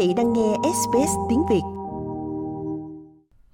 vị 0.00 0.14
đang 0.16 0.32
nghe 0.32 0.54
SBS 0.62 1.10
tiếng 1.28 1.42
Việt. 1.50 1.60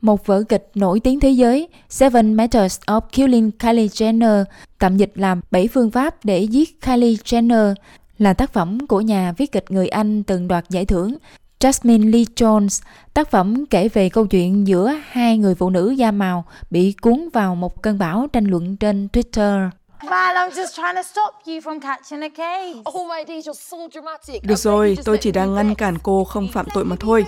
Một 0.01 0.27
vở 0.27 0.43
kịch 0.43 0.71
nổi 0.75 1.01
tiếng 1.01 1.21
thế 1.21 1.31
giới 1.31 1.69
Seven 1.89 2.37
Methods 2.37 2.81
of 2.87 3.01
Killing 3.13 3.51
Kylie 3.51 3.87
Jenner, 3.87 4.45
tạm 4.79 4.97
dịch 4.97 5.13
làm 5.15 5.41
bảy 5.51 5.69
phương 5.69 5.91
pháp 5.91 6.25
để 6.25 6.43
giết 6.43 6.81
Kylie 6.81 7.15
Jenner, 7.15 7.75
là 8.19 8.35
tác 8.35 8.53
phẩm 8.53 8.87
của 8.87 9.01
nhà 9.01 9.33
viết 9.37 9.53
kịch 9.53 9.65
người 9.69 9.89
Anh 9.89 10.23
từng 10.23 10.49
đoạt 10.49 10.71
giải 10.71 10.85
thưởng 10.85 11.15
Jasmine 11.61 12.11
Lee 12.11 12.25
Jones. 12.37 12.83
Tác 13.15 13.31
phẩm 13.31 13.67
kể 13.67 13.89
về 13.89 14.09
câu 14.09 14.27
chuyện 14.27 14.67
giữa 14.67 14.93
hai 15.11 15.39
người 15.39 15.55
phụ 15.55 15.71
nữ 15.71 15.91
da 15.91 16.11
màu 16.11 16.45
bị 16.71 16.95
cuốn 17.01 17.29
vào 17.33 17.55
một 17.55 17.83
cơn 17.83 17.99
bão 17.99 18.27
tranh 18.33 18.45
luận 18.45 18.77
trên 18.77 19.09
Twitter. 19.13 19.71
Val, 20.03 20.37
I'm 20.37 20.51
just 20.51 20.75
trying 20.75 20.95
to 20.95 21.03
stop 21.03 21.35
you 21.47 21.61
from 21.61 21.81
catching 21.81 22.21
a 22.23 22.29
case. 22.29 22.77
Oh 22.85 23.09
my 23.09 23.25
days, 23.29 23.49
you're 23.49 23.53
so 23.53 23.77
dramatic. 23.93 24.43
Được 24.45 24.57
rồi, 24.57 24.97
tôi 25.05 25.19
chỉ 25.19 25.33
đang 25.33 25.55
ngăn 25.55 25.75
cản 25.75 25.99
cô 26.03 26.25
không 26.25 26.49
phạm 26.53 26.67
tội 26.75 26.85
mà 26.85 26.97
thôi. 27.01 27.27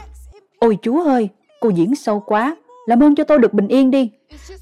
Ôi 0.58 0.78
chú 0.82 1.04
ơi, 1.04 1.28
cô 1.60 1.68
diễn 1.68 1.94
sâu 1.94 2.20
quá. 2.20 2.56
Làm 2.86 3.02
ơn 3.02 3.14
cho 3.14 3.24
tôi 3.24 3.38
được 3.38 3.52
bình 3.52 3.68
yên 3.68 3.90
đi. 3.90 4.10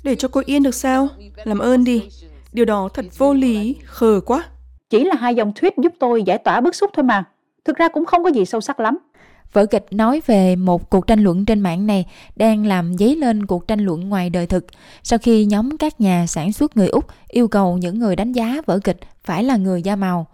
Để 0.02 0.14
cho 0.14 0.28
cô 0.28 0.42
yên 0.46 0.62
được 0.62 0.74
sao? 0.74 1.08
Làm 1.44 1.58
ơn 1.58 1.84
đi. 1.84 2.08
Điều 2.52 2.64
đó 2.64 2.88
thật 2.94 3.04
vô 3.18 3.34
lý, 3.34 3.76
khờ 3.86 4.20
quá. 4.26 4.44
Chỉ 4.90 5.04
là 5.04 5.14
hai 5.14 5.34
dòng 5.34 5.52
tweet 5.52 5.70
giúp 5.76 5.92
tôi 5.98 6.22
giải 6.22 6.38
tỏa 6.38 6.60
bức 6.60 6.74
xúc 6.74 6.90
thôi 6.94 7.04
mà. 7.04 7.24
Thực 7.64 7.76
ra 7.76 7.88
cũng 7.88 8.04
không 8.04 8.24
có 8.24 8.30
gì 8.30 8.44
sâu 8.44 8.60
sắc 8.60 8.80
lắm. 8.80 8.98
Vở 9.56 9.66
kịch 9.66 9.86
nói 9.90 10.22
về 10.26 10.56
một 10.56 10.90
cuộc 10.90 11.06
tranh 11.06 11.20
luận 11.20 11.44
trên 11.44 11.60
mạng 11.60 11.86
này 11.86 12.06
đang 12.36 12.66
làm 12.66 12.98
dấy 12.98 13.16
lên 13.16 13.46
cuộc 13.46 13.68
tranh 13.68 13.80
luận 13.80 14.08
ngoài 14.08 14.30
đời 14.30 14.46
thực 14.46 14.66
sau 15.02 15.18
khi 15.18 15.44
nhóm 15.44 15.76
các 15.76 16.00
nhà 16.00 16.26
sản 16.26 16.52
xuất 16.52 16.76
người 16.76 16.88
Úc 16.88 17.04
yêu 17.28 17.48
cầu 17.48 17.78
những 17.78 17.98
người 17.98 18.16
đánh 18.16 18.32
giá 18.32 18.56
vở 18.66 18.78
kịch 18.84 19.00
phải 19.24 19.44
là 19.44 19.56
người 19.56 19.82
da 19.82 19.96
màu. 19.96 20.26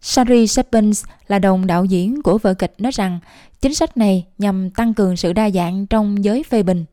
Shari 0.00 0.46
Shepens 0.46 1.04
là 1.28 1.38
đồng 1.38 1.66
đạo 1.66 1.84
diễn 1.84 2.22
của 2.22 2.38
vở 2.38 2.54
kịch 2.54 2.74
nói 2.78 2.92
rằng 2.92 3.18
chính 3.60 3.74
sách 3.74 3.96
này 3.96 4.26
nhằm 4.38 4.70
tăng 4.70 4.94
cường 4.94 5.16
sự 5.16 5.32
đa 5.32 5.50
dạng 5.50 5.86
trong 5.86 6.24
giới 6.24 6.42
phê 6.42 6.62
bình. 6.62 6.84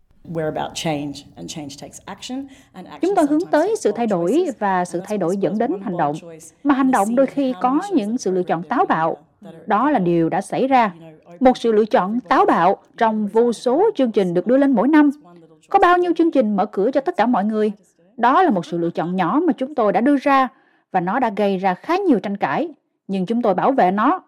Chúng 3.02 3.16
tôi 3.16 3.26
hướng 3.30 3.46
tới 3.52 3.76
sự 3.80 3.92
thay 3.92 4.08
đổi 4.08 4.46
và 4.60 4.86
sự 4.86 5.02
thay 5.06 5.18
đổi 5.18 5.38
dẫn 5.38 5.58
đến 5.58 5.72
hành 5.84 5.98
động. 5.98 6.16
Mà 6.64 6.74
hành 6.74 6.92
động 6.92 7.16
đôi 7.16 7.26
khi 7.26 7.54
có 7.62 7.82
những 7.94 8.18
sự 8.18 8.32
lựa 8.32 8.44
chọn 8.44 8.64
táo 8.64 8.86
bạo. 8.86 9.18
Đó 9.66 9.92
là 9.92 10.00
điều 10.00 10.30
đã 10.30 10.42
xảy 10.42 10.68
ra. 10.68 10.92
Một 11.40 11.58
sự 11.58 11.72
lựa 11.72 11.86
chọn 11.86 12.20
táo 12.20 12.46
bạo 12.46 12.78
trong 12.98 13.28
vô 13.28 13.54
số 13.54 13.84
chương 13.96 14.12
trình 14.12 14.34
được 14.34 14.48
đưa 14.48 14.58
lên 14.58 14.72
mỗi 14.72 14.88
năm. 14.88 15.10
Có 15.70 15.80
bao 15.80 15.98
nhiêu 15.98 16.12
chương 16.18 16.32
trình 16.32 16.56
mở 16.56 16.66
cửa 16.66 16.92
cho 16.94 17.02
tất 17.02 17.18
cả 17.18 17.26
mọi 17.26 17.46
người? 17.46 17.72
Đó 18.18 18.44
là 18.44 18.50
một 18.50 18.66
sự 18.66 18.78
lựa 18.78 18.90
chọn 18.90 19.16
nhỏ 19.16 19.40
mà 19.48 19.54
chúng 19.54 19.76
tôi 19.76 19.94
đã 19.94 20.02
đưa 20.02 20.18
ra 20.18 20.48
và 20.92 21.00
nó 21.00 21.20
đã 21.20 21.32
gây 21.36 21.58
ra 21.58 21.74
khá 21.74 21.98
nhiều 21.98 22.20
tranh 22.20 22.38
cãi. 22.38 22.70
Nhưng 23.08 23.26
chúng 23.26 23.42
tôi 23.42 23.54
bảo 23.54 23.72
vệ 23.72 23.92
nó 23.92 24.22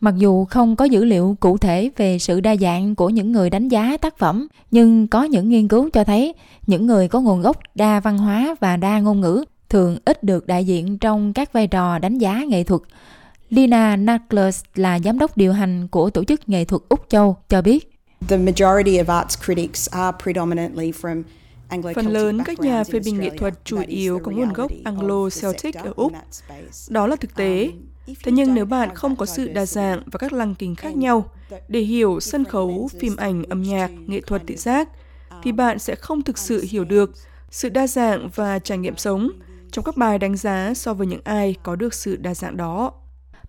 Mặc 0.00 0.14
dù 0.16 0.44
không 0.44 0.76
có 0.76 0.84
dữ 0.84 1.04
liệu 1.04 1.36
cụ 1.40 1.58
thể 1.58 1.90
về 1.96 2.18
sự 2.18 2.40
đa 2.40 2.56
dạng 2.56 2.94
của 2.94 3.08
những 3.08 3.32
người 3.32 3.50
đánh 3.50 3.68
giá 3.68 3.96
tác 3.96 4.18
phẩm, 4.18 4.48
nhưng 4.70 5.08
có 5.08 5.22
những 5.24 5.48
nghiên 5.48 5.68
cứu 5.68 5.90
cho 5.92 6.04
thấy 6.04 6.34
những 6.66 6.86
người 6.86 7.08
có 7.08 7.20
nguồn 7.20 7.42
gốc 7.42 7.56
đa 7.74 8.00
văn 8.00 8.18
hóa 8.18 8.54
và 8.60 8.76
đa 8.76 9.00
ngôn 9.00 9.20
ngữ 9.20 9.44
thường 9.68 9.96
ít 10.04 10.22
được 10.24 10.46
đại 10.46 10.64
diện 10.64 10.98
trong 10.98 11.32
các 11.32 11.52
vai 11.52 11.66
trò 11.66 11.98
đánh 11.98 12.18
giá 12.18 12.44
nghệ 12.48 12.64
thuật. 12.64 12.80
Lina 13.50 13.96
Nakles 13.96 14.62
là 14.74 14.98
giám 15.04 15.18
đốc 15.18 15.36
điều 15.36 15.52
hành 15.52 15.88
của 15.88 16.10
tổ 16.10 16.24
chức 16.24 16.48
nghệ 16.48 16.64
thuật 16.64 16.82
Úc 16.88 17.06
Châu 17.08 17.36
cho 17.48 17.62
biết. 17.62 17.90
The 18.28 18.36
majority 18.36 19.04
of 19.04 19.18
arts 19.18 19.38
critics 19.44 19.88
are 19.90 20.16
predominantly 20.22 20.90
from 20.90 21.22
Phần 21.94 22.06
lớn 22.06 22.38
các 22.44 22.60
nhà 22.60 22.84
phê 22.84 23.00
bình 23.04 23.20
nghệ 23.20 23.30
thuật 23.38 23.54
chủ 23.64 23.82
yếu 23.86 24.18
có 24.18 24.32
nguồn 24.32 24.52
gốc 24.52 24.70
Anglo-Celtic 24.84 25.72
ở 25.84 25.92
Úc. 25.96 26.12
Đó 26.88 27.06
là 27.06 27.16
thực 27.16 27.34
tế. 27.34 27.70
Thế 28.24 28.32
nhưng 28.32 28.54
nếu 28.54 28.64
bạn 28.64 28.94
không 28.94 29.16
có 29.16 29.26
sự 29.26 29.48
đa 29.48 29.66
dạng 29.66 30.02
và 30.06 30.18
các 30.18 30.32
lăng 30.32 30.54
kính 30.54 30.74
khác 30.74 30.96
nhau 30.96 31.30
để 31.68 31.80
hiểu 31.80 32.20
sân 32.20 32.44
khấu, 32.44 32.88
phim 33.00 33.16
ảnh, 33.16 33.44
âm 33.48 33.62
nhạc, 33.62 33.90
nghệ 34.06 34.20
thuật 34.20 34.42
thị 34.46 34.56
giác, 34.56 34.88
thì 35.42 35.52
bạn 35.52 35.78
sẽ 35.78 35.94
không 35.94 36.22
thực 36.22 36.38
sự 36.38 36.64
hiểu 36.70 36.84
được 36.84 37.10
sự 37.50 37.68
đa 37.68 37.86
dạng 37.86 38.28
và 38.34 38.58
trải 38.58 38.78
nghiệm 38.78 38.96
sống 38.96 39.30
trong 39.72 39.84
các 39.84 39.96
bài 39.96 40.18
đánh 40.18 40.36
giá 40.36 40.72
so 40.74 40.94
với 40.94 41.06
những 41.06 41.20
ai 41.24 41.54
có 41.62 41.76
được 41.76 41.94
sự 41.94 42.16
đa 42.16 42.34
dạng 42.34 42.56
đó. 42.56 42.92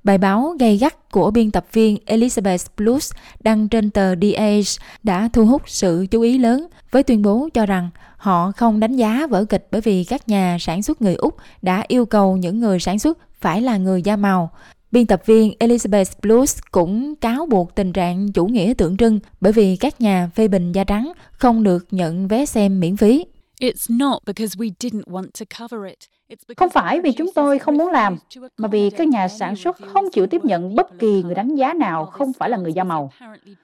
Bài 0.06 0.18
báo 0.18 0.56
gay 0.60 0.78
gắt 0.78 1.12
của 1.12 1.32
biên 1.32 1.52
tập 1.52 1.66
viên 1.74 1.98
Elizabeth 2.06 2.66
Blues 2.78 3.12
đăng 3.40 3.70
trên 3.70 3.90
tờ 3.90 4.16
The 4.16 4.32
Age 4.32 4.72
đã 5.04 5.30
thu 5.34 5.46
hút 5.46 5.62
sự 5.66 6.08
chú 6.12 6.22
ý 6.22 6.38
lớn 6.38 6.68
với 6.92 7.04
tuyên 7.04 7.22
bố 7.22 7.50
cho 7.54 7.66
rằng 7.66 7.90
họ 8.18 8.52
không 8.52 8.80
đánh 8.80 8.96
giá 8.96 9.28
vở 9.30 9.46
kịch 9.46 9.68
bởi 9.72 9.82
vì 9.82 10.04
các 10.04 10.30
nhà 10.30 10.58
sản 10.60 10.84
xuất 10.84 11.02
người 11.02 11.16
Úc 11.16 11.36
đã 11.62 11.84
yêu 11.88 12.06
cầu 12.06 12.38
những 12.38 12.60
người 12.60 12.80
sản 12.80 13.00
xuất 13.00 13.18
phải 13.42 13.62
là 13.62 13.78
người 13.78 14.02
da 14.02 14.16
màu. 14.16 14.52
Biên 14.92 15.06
tập 15.06 15.22
viên 15.26 15.54
Elizabeth 15.60 16.14
Blues 16.22 16.58
cũng 16.72 17.16
cáo 17.16 17.46
buộc 17.46 17.76
tình 17.76 17.94
trạng 17.94 18.32
chủ 18.32 18.46
nghĩa 18.46 18.74
tượng 18.78 18.98
trưng 18.98 19.20
bởi 19.42 19.54
vì 19.54 19.76
các 19.76 20.02
nhà 20.02 20.30
phê 20.36 20.48
bình 20.48 20.72
da 20.72 20.84
trắng 20.84 21.12
không 21.32 21.64
được 21.64 21.88
nhận 21.92 22.28
vé 22.28 22.46
xem 22.46 22.80
miễn 22.80 22.98
phí. 22.98 23.26
Không 26.58 26.70
phải 26.70 27.02
vì 27.02 27.12
chúng 27.12 27.32
tôi 27.36 27.60
không 27.60 27.78
muốn 27.78 27.92
làm, 27.92 28.18
mà 28.58 28.68
vì 28.68 28.90
các 28.90 29.08
nhà 29.08 29.28
sản 29.28 29.56
xuất 29.56 29.78
không 29.94 30.10
chịu 30.12 30.28
tiếp 30.28 30.46
nhận 30.46 30.76
bất 30.76 31.00
kỳ 31.00 31.24
người 31.24 31.36
đánh 31.36 31.56
giá 31.56 31.74
nào 31.74 32.06
không 32.06 32.34
phải 32.34 32.50
là 32.50 32.58
người 32.58 32.74
da 32.74 32.84
màu. 32.84 33.12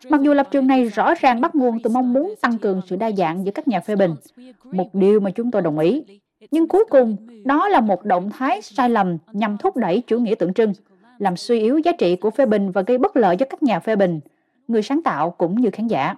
Mặc 0.09 0.22
dù 0.22 0.34
lập 0.34 0.47
trường 0.51 0.68
này 0.68 0.85
rõ 0.85 1.13
ràng 1.16 1.41
bắt 1.41 1.56
nguồn 1.56 1.80
từ 1.84 1.90
mong 1.90 2.13
muốn 2.13 2.35
tăng 2.41 2.57
cường 2.57 2.81
sự 2.88 2.96
đa 2.96 3.12
dạng 3.12 3.46
giữa 3.46 3.51
các 3.51 3.68
nhà 3.68 3.80
phê 3.80 3.96
bình, 3.96 4.16
một 4.63 4.96
điều 4.96 5.19
mà 5.19 5.31
chúng 5.31 5.51
tôi 5.51 5.62
đồng 5.62 5.80
ý. 5.80 6.03
Nhưng 6.51 6.68
cuối 6.68 6.85
cùng, 6.90 7.18
đó 7.46 7.68
là 7.68 7.81
một 7.81 8.06
động 8.06 8.30
thái 8.30 8.62
sai 8.62 8.90
lầm 8.90 9.18
nhằm 9.34 9.57
thúc 9.57 9.78
đẩy 9.78 10.01
chủ 10.07 10.19
nghĩa 10.19 10.35
tượng 10.35 10.53
trưng, 10.53 10.74
làm 11.18 11.38
suy 11.38 11.59
yếu 11.59 11.78
giá 11.78 11.91
trị 11.91 12.16
của 12.16 12.30
phê 12.30 12.46
bình 12.46 12.72
và 12.72 12.81
gây 12.81 12.97
bất 12.97 13.16
lợi 13.18 13.38
cho 13.38 13.46
các 13.50 13.63
nhà 13.63 13.80
phê 13.80 13.96
bình, 13.96 14.19
người 14.68 14.81
sáng 14.84 15.03
tạo 15.03 15.30
cũng 15.30 15.62
như 15.62 15.69
khán 15.74 15.88
giả. 15.88 16.16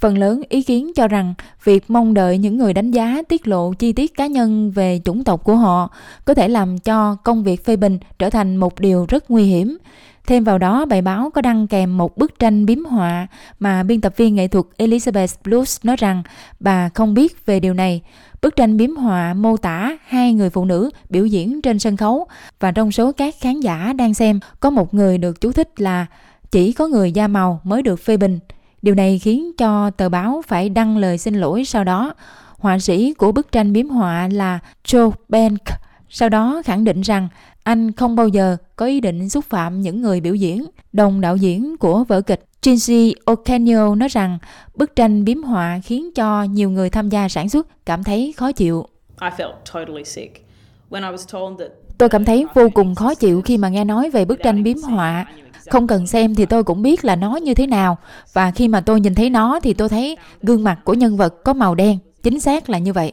Phần 0.00 0.18
lớn 0.18 0.42
ý 0.48 0.62
kiến 0.62 0.92
cho 0.94 1.08
rằng 1.08 1.34
việc 1.64 1.90
mong 1.90 2.14
đợi 2.14 2.38
những 2.38 2.58
người 2.58 2.74
đánh 2.74 2.90
giá 2.90 3.22
tiết 3.28 3.48
lộ 3.48 3.72
chi 3.72 3.92
tiết 3.92 4.16
cá 4.16 4.26
nhân 4.26 4.70
về 4.70 5.00
chủng 5.04 5.24
tộc 5.24 5.44
của 5.44 5.56
họ 5.56 5.90
có 6.24 6.34
thể 6.34 6.48
làm 6.48 6.78
cho 6.78 7.14
công 7.14 7.44
việc 7.44 7.64
phê 7.64 7.76
bình 7.76 7.98
trở 8.18 8.30
thành 8.30 8.56
một 8.56 8.80
điều 8.80 9.06
rất 9.08 9.30
nguy 9.30 9.44
hiểm. 9.44 9.78
Thêm 10.26 10.44
vào 10.44 10.58
đó, 10.58 10.84
bài 10.84 11.02
báo 11.02 11.30
có 11.34 11.40
đăng 11.40 11.66
kèm 11.66 11.96
một 11.96 12.16
bức 12.16 12.38
tranh 12.38 12.66
biếm 12.66 12.84
họa 12.84 13.26
mà 13.58 13.82
biên 13.82 14.00
tập 14.00 14.16
viên 14.16 14.34
nghệ 14.34 14.48
thuật 14.48 14.64
Elizabeth 14.78 15.36
Blues 15.44 15.78
nói 15.82 15.96
rằng 15.96 16.22
bà 16.60 16.88
không 16.88 17.14
biết 17.14 17.46
về 17.46 17.60
điều 17.60 17.74
này. 17.74 18.02
Bức 18.42 18.56
tranh 18.56 18.76
biếm 18.76 18.96
họa 18.96 19.34
mô 19.34 19.56
tả 19.56 19.96
hai 20.06 20.32
người 20.32 20.50
phụ 20.50 20.64
nữ 20.64 20.90
biểu 21.10 21.26
diễn 21.26 21.62
trên 21.62 21.78
sân 21.78 21.96
khấu 21.96 22.26
và 22.60 22.70
trong 22.70 22.92
số 22.92 23.12
các 23.12 23.34
khán 23.40 23.60
giả 23.60 23.92
đang 23.92 24.14
xem 24.14 24.40
có 24.60 24.70
một 24.70 24.94
người 24.94 25.18
được 25.18 25.40
chú 25.40 25.52
thích 25.52 25.80
là 25.80 26.06
chỉ 26.50 26.72
có 26.72 26.88
người 26.88 27.12
da 27.12 27.28
màu 27.28 27.60
mới 27.64 27.82
được 27.82 28.00
phê 28.00 28.16
bình. 28.16 28.38
Điều 28.82 28.94
này 28.94 29.18
khiến 29.18 29.52
cho 29.58 29.90
tờ 29.90 30.08
báo 30.08 30.42
phải 30.46 30.68
đăng 30.68 30.96
lời 30.96 31.18
xin 31.18 31.34
lỗi 31.34 31.64
sau 31.64 31.84
đó. 31.84 32.14
Họa 32.58 32.78
sĩ 32.78 33.14
của 33.14 33.32
bức 33.32 33.52
tranh 33.52 33.72
biếm 33.72 33.88
họa 33.88 34.28
là 34.32 34.58
Joe 34.84 35.10
Bank 35.28 35.60
sau 36.08 36.28
đó 36.28 36.62
khẳng 36.64 36.84
định 36.84 37.00
rằng 37.00 37.28
anh 37.62 37.92
không 37.92 38.16
bao 38.16 38.28
giờ 38.28 38.56
có 38.76 38.86
ý 38.86 39.00
định 39.00 39.28
xúc 39.28 39.44
phạm 39.44 39.80
những 39.80 40.02
người 40.02 40.20
biểu 40.20 40.34
diễn. 40.34 40.66
Đồng 40.92 41.20
đạo 41.20 41.36
diễn 41.36 41.76
của 41.76 42.04
vở 42.04 42.20
kịch 42.20 42.44
Shinji 42.62 43.12
Okenio 43.24 43.94
nói 43.94 44.08
rằng 44.08 44.38
bức 44.74 44.96
tranh 44.96 45.24
biếm 45.24 45.42
họa 45.42 45.80
khiến 45.84 46.12
cho 46.14 46.42
nhiều 46.42 46.70
người 46.70 46.90
tham 46.90 47.08
gia 47.08 47.28
sản 47.28 47.48
xuất 47.48 47.86
cảm 47.86 48.04
thấy 48.04 48.34
khó 48.36 48.52
chịu. 48.52 48.86
Tôi 51.98 52.08
cảm 52.08 52.24
thấy 52.24 52.46
vô 52.54 52.68
cùng 52.74 52.94
khó 52.94 53.14
chịu 53.14 53.42
khi 53.42 53.58
mà 53.58 53.68
nghe 53.68 53.84
nói 53.84 54.10
về 54.10 54.24
bức 54.24 54.38
tranh 54.42 54.62
biếm 54.62 54.78
họa. 54.78 55.26
Dạ. 55.68 55.72
Không 55.72 55.86
cần 55.86 56.06
xem 56.06 56.34
thì 56.34 56.46
tôi 56.46 56.64
cũng 56.64 56.82
biết 56.82 57.04
là 57.04 57.16
nó 57.16 57.36
như 57.36 57.54
thế 57.54 57.66
nào. 57.66 57.98
Và 58.32 58.50
khi 58.50 58.68
mà 58.68 58.80
tôi 58.80 59.00
nhìn 59.00 59.14
thấy 59.14 59.30
nó 59.30 59.60
thì 59.60 59.74
tôi 59.74 59.88
thấy 59.88 60.16
gương 60.42 60.64
mặt 60.64 60.78
của 60.84 60.94
nhân 60.94 61.16
vật 61.16 61.44
có 61.44 61.52
màu 61.52 61.74
đen. 61.74 61.98
Chính 62.22 62.40
xác 62.40 62.70
là 62.70 62.78
như 62.78 62.92
vậy. 62.92 63.12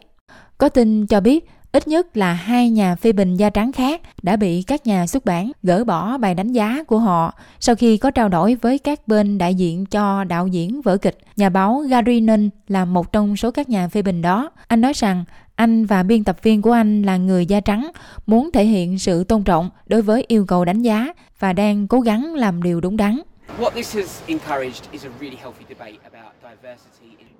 Có 0.57 0.69
tin 0.69 1.07
cho 1.07 1.19
biết, 1.19 1.49
Ít 1.75 1.87
nhất 1.87 2.17
là 2.17 2.33
hai 2.33 2.69
nhà 2.69 2.95
phê 2.95 3.11
bình 3.11 3.35
da 3.35 3.49
trắng 3.49 3.71
khác 3.71 4.01
đã 4.21 4.35
bị 4.35 4.63
các 4.63 4.87
nhà 4.87 5.07
xuất 5.07 5.25
bản 5.25 5.51
gỡ 5.63 5.83
bỏ 5.83 6.17
bài 6.17 6.35
đánh 6.35 6.51
giá 6.51 6.83
của 6.87 6.99
họ 6.99 7.33
sau 7.59 7.75
khi 7.75 7.97
có 7.97 8.11
trao 8.11 8.29
đổi 8.29 8.55
với 8.55 8.77
các 8.77 9.07
bên 9.07 9.37
đại 9.37 9.55
diện 9.55 9.85
cho 9.85 10.23
đạo 10.23 10.47
diễn 10.47 10.81
vở 10.81 10.97
kịch. 10.97 11.17
Nhà 11.35 11.49
báo 11.49 11.83
Gary 11.89 12.19
Nunn 12.19 12.49
là 12.67 12.85
một 12.85 13.11
trong 13.11 13.37
số 13.37 13.51
các 13.51 13.69
nhà 13.69 13.87
phê 13.87 14.01
bình 14.01 14.21
đó. 14.21 14.49
Anh 14.67 14.81
nói 14.81 14.93
rằng 14.93 15.23
anh 15.55 15.85
và 15.85 16.03
biên 16.03 16.23
tập 16.23 16.43
viên 16.43 16.61
của 16.61 16.71
anh 16.71 17.01
là 17.01 17.17
người 17.17 17.45
da 17.45 17.59
trắng, 17.59 17.91
muốn 18.25 18.51
thể 18.51 18.65
hiện 18.65 18.99
sự 18.99 19.23
tôn 19.23 19.43
trọng 19.43 19.69
đối 19.87 20.01
với 20.01 20.25
yêu 20.27 20.45
cầu 20.45 20.65
đánh 20.65 20.81
giá 20.81 21.13
và 21.39 21.53
đang 21.53 21.87
cố 21.87 21.99
gắng 21.99 22.35
làm 22.35 22.63
điều 22.63 22.81
đúng 22.81 22.97
đắn. 22.97 23.19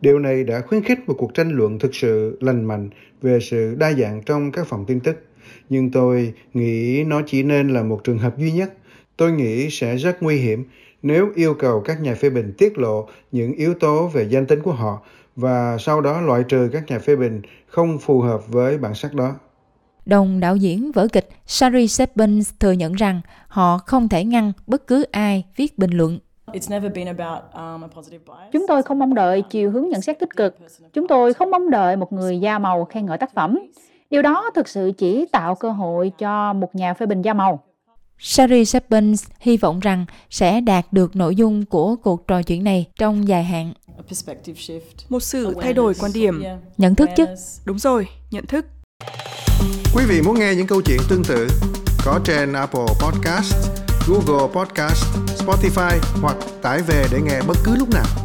Điều 0.02 0.20
này 0.20 0.44
đã 0.44 0.62
khuyến 0.62 0.84
khích 0.84 1.00
một 1.08 1.16
cuộc 1.18 1.34
tranh 1.34 1.50
luận 1.50 1.80
thực 1.80 1.96
sự 1.96 2.38
lành 2.42 2.66
mạnh 2.66 2.90
về 3.22 3.40
sự 3.40 3.76
đa 3.80 3.94
dạng 3.94 4.22
trong 4.26 4.52
các 4.52 4.68
phòng 4.68 4.86
tin 4.86 5.00
tức. 5.00 5.26
Nhưng 5.70 5.92
tôi 5.92 6.34
nghĩ 6.54 7.04
nó 7.04 7.22
chỉ 7.28 7.44
nên 7.44 7.70
là 7.70 7.84
một 7.84 8.04
trường 8.04 8.18
hợp 8.18 8.38
duy 8.38 8.52
nhất. 8.52 8.74
Tôi 9.18 9.32
nghĩ 9.32 9.70
sẽ 9.70 9.96
rất 9.96 10.24
nguy 10.24 10.38
hiểm 10.38 10.66
nếu 11.02 11.32
yêu 11.36 11.54
cầu 11.54 11.82
các 11.86 12.02
nhà 12.02 12.16
phê 12.16 12.30
bình 12.30 12.54
tiết 12.58 12.78
lộ 12.78 13.08
những 13.32 13.54
yếu 13.54 13.74
tố 13.74 14.08
về 14.08 14.28
danh 14.30 14.46
tính 14.46 14.62
của 14.62 14.72
họ 14.72 15.02
và 15.36 15.78
sau 15.80 16.02
đó 16.02 16.22
loại 16.22 16.44
trừ 16.50 16.70
các 16.74 16.84
nhà 16.88 17.00
phê 17.00 17.16
bình 17.16 17.42
không 17.68 18.00
phù 18.00 18.22
hợp 18.22 18.42
với 18.48 18.78
bản 18.78 18.94
sắc 18.94 19.14
đó. 19.14 19.36
Đồng 20.06 20.40
đạo 20.40 20.56
diễn 20.56 20.92
vở 20.92 21.08
kịch 21.08 21.30
Shari 21.46 21.88
Seppens 21.88 22.52
thừa 22.60 22.72
nhận 22.72 22.94
rằng 22.94 23.22
họ 23.48 23.78
không 23.78 24.10
thể 24.10 24.24
ngăn 24.24 24.52
bất 24.68 24.88
cứ 24.88 25.04
ai 25.12 25.46
viết 25.56 25.78
bình 25.78 25.92
luận 25.92 26.20
Chúng 28.52 28.68
tôi 28.68 28.84
không 28.84 29.00
mong 29.00 29.14
đợi 29.14 29.42
chiều 29.42 29.72
hướng 29.72 29.90
nhận 29.90 30.02
xét 30.02 30.20
tích 30.20 30.36
cực. 30.36 30.58
Chúng 30.94 31.08
tôi 31.08 31.34
không 31.34 31.52
mong 31.52 31.70
đợi 31.70 31.96
một 31.96 32.14
người 32.14 32.40
da 32.40 32.60
màu 32.60 32.86
khen 32.86 33.06
ngợi 33.06 33.18
tác 33.18 33.34
phẩm. 33.34 33.60
Điều 34.10 34.22
đó 34.22 34.52
thực 34.56 34.68
sự 34.68 34.92
chỉ 34.98 35.26
tạo 35.32 35.56
cơ 35.56 35.72
hội 35.72 36.12
cho 36.18 36.54
một 36.54 36.76
nhà 36.76 36.94
phê 36.94 37.06
bình 37.06 37.22
da 37.22 37.34
màu. 37.34 37.64
Sari 38.20 38.66
Shepens 38.66 39.28
hy 39.40 39.58
vọng 39.58 39.80
rằng 39.80 40.06
sẽ 40.30 40.62
đạt 40.62 40.86
được 40.92 41.16
nội 41.16 41.36
dung 41.36 41.66
của 41.66 41.96
cuộc 41.96 42.28
trò 42.28 42.42
chuyện 42.42 42.64
này 42.64 42.86
trong 42.98 43.28
dài 43.28 43.44
hạn. 43.44 43.74
Một 45.10 45.24
sự 45.24 45.56
thay 45.62 45.74
đổi 45.74 45.94
quan 46.00 46.14
điểm. 46.14 46.44
Nhận 46.78 46.96
thức 46.96 47.10
chứ? 47.18 47.26
Đúng 47.66 47.80
rồi, 47.80 48.08
nhận 48.32 48.46
thức. 48.46 48.66
Quý 49.96 50.04
vị 50.08 50.22
muốn 50.22 50.40
nghe 50.40 50.56
những 50.56 50.68
câu 50.68 50.82
chuyện 50.82 51.00
tương 51.10 51.24
tự 51.24 51.48
có 52.06 52.20
trên 52.26 52.54
Apple 52.54 52.86
Podcast, 53.02 53.56
Google 54.08 54.48
Podcast, 54.54 55.06
Spotify 55.38 56.00
hoặc 56.22 56.38
tải 56.62 56.82
về 56.82 57.06
để 57.12 57.22
nghe 57.22 57.42
bất 57.48 57.58
cứ 57.64 57.76
lúc 57.76 57.90
nào. 57.94 58.25